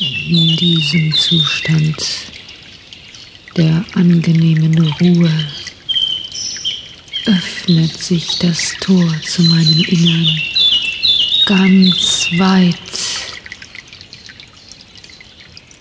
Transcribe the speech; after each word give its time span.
In 0.00 0.56
diesem 0.56 1.12
Zustand 1.12 1.96
der 3.56 3.84
angenehmen 3.94 4.78
Ruhe 5.00 5.46
öffnet 7.26 7.98
sich 7.98 8.38
das 8.38 8.76
Tor 8.80 9.12
zu 9.22 9.42
meinem 9.42 9.82
Innern 9.88 10.40
ganz 11.46 12.28
weit. 12.36 12.76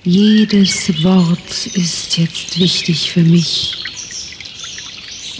Jedes 0.03 1.03
Wort 1.03 1.67
ist 1.75 2.17
jetzt 2.17 2.57
wichtig 2.57 3.11
für 3.11 3.23
mich 3.23 3.75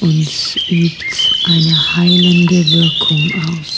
und 0.01 0.29
übt 0.69 1.17
eine 1.45 1.95
heilende 1.95 2.69
Wirkung 2.69 3.31
aus. 3.49 3.76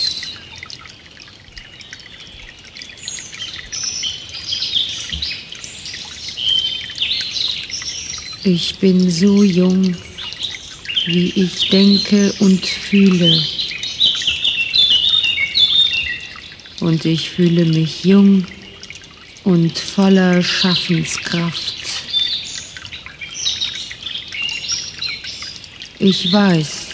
Ich 8.44 8.76
bin 8.76 9.12
so 9.12 9.44
jung, 9.44 9.98
wie 11.06 11.30
ich 11.36 11.70
denke 11.70 12.34
und 12.40 12.66
fühle. 12.66 13.44
Und 16.80 17.04
ich 17.04 17.30
fühle 17.30 17.66
mich 17.66 18.06
jung 18.06 18.46
und 19.44 19.78
voller 19.78 20.42
Schaffenskraft. 20.42 21.76
Ich 26.00 26.32
weiß, 26.32 26.88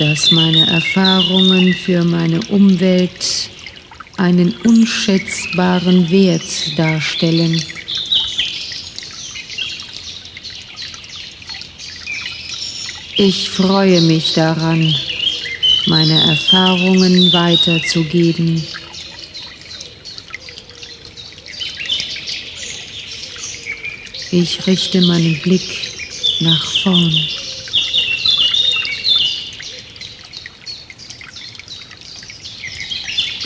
dass 0.00 0.32
meine 0.32 0.66
Erfahrungen 0.66 1.72
für 1.74 2.02
meine 2.02 2.40
Umwelt 2.48 3.50
einen 4.16 4.52
unschätzbaren 4.64 6.10
Wert 6.10 6.76
darstellen. 6.76 7.62
Ich 13.18 13.48
freue 13.48 14.02
mich 14.02 14.34
daran, 14.34 14.94
meine 15.86 16.20
Erfahrungen 16.28 17.32
weiterzugeben. 17.32 18.62
Ich 24.30 24.66
richte 24.66 25.00
meinen 25.00 25.40
Blick 25.40 25.62
nach 26.40 26.62
vorn. 26.82 27.26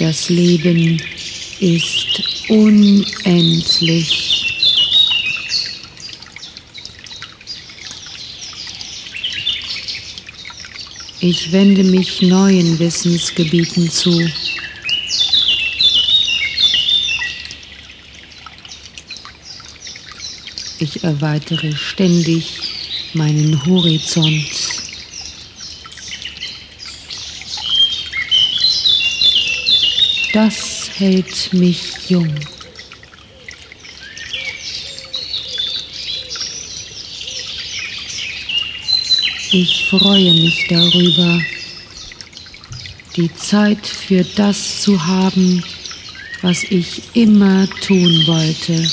Das 0.00 0.28
Leben 0.30 1.00
ist 1.60 2.22
unendlich. 2.48 4.39
Ich 11.22 11.52
wende 11.52 11.84
mich 11.84 12.22
neuen 12.22 12.78
Wissensgebieten 12.78 13.90
zu. 13.90 14.26
Ich 20.78 21.04
erweitere 21.04 21.76
ständig 21.76 22.62
meinen 23.12 23.66
Horizont. 23.66 24.46
Das 30.32 30.88
hält 30.94 31.52
mich 31.52 32.08
jung. 32.08 32.34
Ich 39.52 39.86
freue 39.86 40.32
mich 40.32 40.66
darüber, 40.68 41.42
die 43.16 43.34
Zeit 43.34 43.84
für 43.84 44.24
das 44.36 44.82
zu 44.82 45.04
haben, 45.04 45.64
was 46.40 46.62
ich 46.62 47.02
immer 47.14 47.68
tun 47.80 48.26
wollte. 48.28 48.88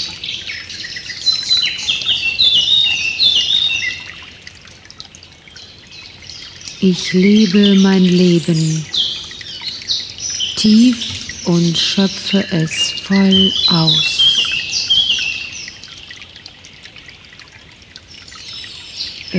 Ich 6.79 7.13
lebe 7.13 7.75
mein 7.75 8.03
Leben 8.03 8.83
tief 10.55 10.97
und 11.45 11.77
schöpfe 11.77 12.43
es 12.49 12.93
voll 13.03 13.53
aus. 13.67 14.46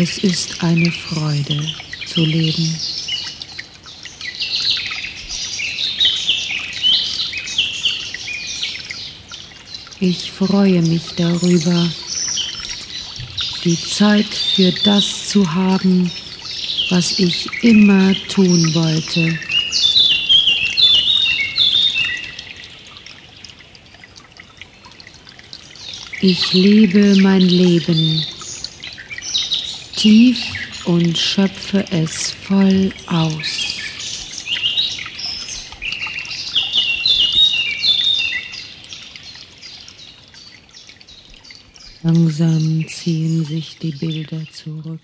Es 0.00 0.18
ist 0.18 0.62
eine 0.62 0.92
Freude 0.92 1.60
zu 2.06 2.24
leben. 2.24 2.78
Ich 9.98 10.30
freue 10.30 10.82
mich 10.82 11.02
darüber, 11.16 11.90
die 13.64 13.76
Zeit 13.76 14.32
für 14.54 14.70
das 14.84 15.30
zu 15.30 15.52
haben, 15.52 16.08
was 16.90 17.18
ich 17.18 17.48
immer 17.62 18.14
tun 18.28 18.72
wollte. 18.74 19.36
Ich 26.20 26.52
lebe 26.52 27.16
mein 27.20 27.40
Leben 27.40 28.24
tief 29.98 30.38
und 30.84 31.18
schöpfe 31.18 31.84
es 31.90 32.30
voll 32.30 32.92
aus. 33.08 33.80
Langsam 42.04 42.86
ziehen 42.86 43.44
sich 43.44 43.76
die 43.78 43.90
Bilder 43.90 44.40
zurück. 44.52 45.00